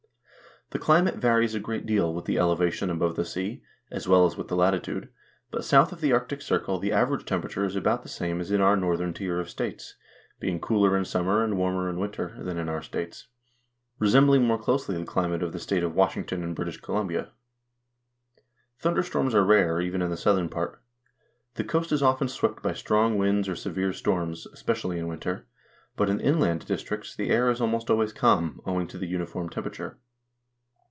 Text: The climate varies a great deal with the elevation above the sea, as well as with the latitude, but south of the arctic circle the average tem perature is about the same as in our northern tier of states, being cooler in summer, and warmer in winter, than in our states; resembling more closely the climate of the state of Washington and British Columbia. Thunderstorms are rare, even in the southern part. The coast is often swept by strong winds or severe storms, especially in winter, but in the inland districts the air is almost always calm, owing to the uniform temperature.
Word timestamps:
The 0.73 0.79
climate 0.79 1.15
varies 1.15 1.53
a 1.53 1.59
great 1.59 1.85
deal 1.85 2.13
with 2.13 2.23
the 2.23 2.37
elevation 2.39 2.89
above 2.89 3.17
the 3.17 3.25
sea, 3.25 3.61
as 3.91 4.07
well 4.07 4.25
as 4.25 4.37
with 4.37 4.47
the 4.47 4.55
latitude, 4.55 5.09
but 5.49 5.65
south 5.65 5.91
of 5.91 5.99
the 5.99 6.13
arctic 6.13 6.41
circle 6.41 6.79
the 6.79 6.93
average 6.93 7.25
tem 7.25 7.41
perature 7.41 7.65
is 7.65 7.75
about 7.75 8.03
the 8.03 8.07
same 8.07 8.39
as 8.39 8.51
in 8.51 8.61
our 8.61 8.77
northern 8.77 9.13
tier 9.13 9.37
of 9.37 9.49
states, 9.49 9.95
being 10.39 10.61
cooler 10.61 10.95
in 10.95 11.03
summer, 11.03 11.43
and 11.43 11.57
warmer 11.57 11.89
in 11.89 11.99
winter, 11.99 12.37
than 12.41 12.57
in 12.57 12.69
our 12.69 12.81
states; 12.81 13.27
resembling 13.99 14.45
more 14.45 14.57
closely 14.57 14.97
the 14.97 15.03
climate 15.03 15.43
of 15.43 15.51
the 15.51 15.59
state 15.59 15.83
of 15.83 15.93
Washington 15.93 16.41
and 16.41 16.55
British 16.55 16.79
Columbia. 16.79 17.31
Thunderstorms 18.79 19.35
are 19.35 19.43
rare, 19.43 19.81
even 19.81 20.01
in 20.01 20.09
the 20.09 20.15
southern 20.15 20.47
part. 20.47 20.81
The 21.55 21.65
coast 21.65 21.91
is 21.91 22.01
often 22.01 22.29
swept 22.29 22.63
by 22.63 22.71
strong 22.73 23.17
winds 23.17 23.49
or 23.49 23.57
severe 23.57 23.91
storms, 23.91 24.47
especially 24.53 24.99
in 24.99 25.09
winter, 25.09 25.47
but 25.97 26.09
in 26.09 26.19
the 26.19 26.23
inland 26.23 26.65
districts 26.65 27.13
the 27.13 27.29
air 27.29 27.49
is 27.49 27.59
almost 27.59 27.89
always 27.89 28.13
calm, 28.13 28.61
owing 28.65 28.87
to 28.87 28.97
the 28.97 29.07
uniform 29.07 29.49
temperature. 29.49 29.97